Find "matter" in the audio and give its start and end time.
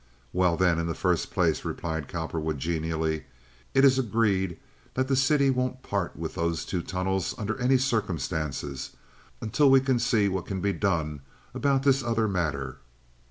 12.27-12.77